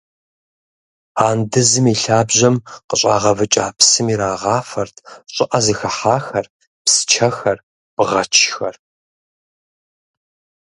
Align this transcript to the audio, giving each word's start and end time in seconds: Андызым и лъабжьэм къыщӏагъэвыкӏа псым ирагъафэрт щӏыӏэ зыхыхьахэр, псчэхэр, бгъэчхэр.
Андызым 1.27 1.85
и 1.93 1.95
лъабжьэм 2.01 2.55
къыщӏагъэвыкӏа 2.87 3.65
псым 3.77 4.07
ирагъафэрт 4.13 4.95
щӏыӏэ 5.33 5.59
зыхыхьахэр, 5.65 6.45
псчэхэр, 6.83 7.57
бгъэчхэр. 7.95 8.75